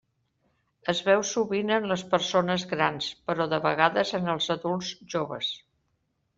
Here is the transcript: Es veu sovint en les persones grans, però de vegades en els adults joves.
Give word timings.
Es 0.93 1.01
veu 1.09 1.21
sovint 1.31 1.73
en 1.75 1.85
les 1.91 2.05
persones 2.15 2.67
grans, 2.73 3.11
però 3.29 3.49
de 3.55 3.63
vegades 3.69 4.17
en 4.23 4.35
els 4.37 4.51
adults 4.59 4.93
joves. 5.17 5.55